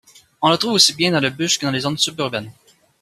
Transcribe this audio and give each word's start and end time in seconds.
On 0.41 0.49
le 0.49 0.57
trouve 0.57 0.73
aussi 0.73 0.95
bien 0.95 1.11
dans 1.11 1.19
le 1.19 1.29
bush 1.29 1.59
que 1.59 1.65
dans 1.67 1.71
les 1.71 1.81
zones 1.81 1.99
suburbaines. 1.99 2.51